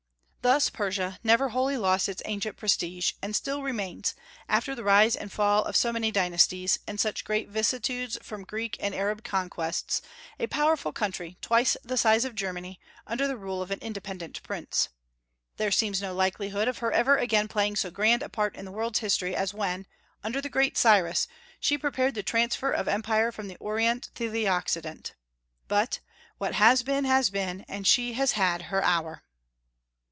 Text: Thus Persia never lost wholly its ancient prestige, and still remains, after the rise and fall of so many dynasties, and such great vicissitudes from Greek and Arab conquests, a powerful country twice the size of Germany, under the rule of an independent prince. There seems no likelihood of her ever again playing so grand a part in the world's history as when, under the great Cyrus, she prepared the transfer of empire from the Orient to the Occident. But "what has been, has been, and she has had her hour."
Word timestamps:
Thus 0.43 0.71
Persia 0.71 1.19
never 1.23 1.45
lost 1.51 1.53
wholly 1.53 1.75
its 2.11 2.21
ancient 2.25 2.57
prestige, 2.57 3.11
and 3.21 3.35
still 3.35 3.61
remains, 3.61 4.15
after 4.49 4.73
the 4.73 4.83
rise 4.83 5.15
and 5.15 5.31
fall 5.31 5.63
of 5.63 5.75
so 5.75 5.93
many 5.93 6.11
dynasties, 6.11 6.79
and 6.87 6.99
such 6.99 7.23
great 7.23 7.47
vicissitudes 7.49 8.17
from 8.23 8.43
Greek 8.43 8.75
and 8.79 8.95
Arab 8.95 9.23
conquests, 9.23 10.01
a 10.39 10.47
powerful 10.47 10.91
country 10.91 11.37
twice 11.41 11.77
the 11.83 11.95
size 11.95 12.25
of 12.25 12.33
Germany, 12.33 12.79
under 13.05 13.27
the 13.27 13.37
rule 13.37 13.61
of 13.61 13.69
an 13.69 13.77
independent 13.81 14.41
prince. 14.41 14.89
There 15.57 15.69
seems 15.69 16.01
no 16.01 16.11
likelihood 16.11 16.67
of 16.67 16.79
her 16.79 16.91
ever 16.91 17.17
again 17.17 17.47
playing 17.47 17.75
so 17.75 17.91
grand 17.91 18.23
a 18.23 18.27
part 18.29 18.55
in 18.55 18.65
the 18.65 18.71
world's 18.71 18.97
history 18.97 19.35
as 19.35 19.53
when, 19.53 19.85
under 20.23 20.41
the 20.41 20.49
great 20.49 20.75
Cyrus, 20.75 21.27
she 21.59 21.77
prepared 21.77 22.15
the 22.15 22.23
transfer 22.23 22.71
of 22.71 22.87
empire 22.87 23.31
from 23.31 23.47
the 23.47 23.57
Orient 23.57 24.09
to 24.15 24.27
the 24.27 24.47
Occident. 24.47 25.13
But 25.67 25.99
"what 26.39 26.55
has 26.55 26.81
been, 26.81 27.05
has 27.05 27.29
been, 27.29 27.63
and 27.67 27.85
she 27.85 28.13
has 28.13 28.31
had 28.31 28.63
her 28.63 28.83
hour." 28.83 29.21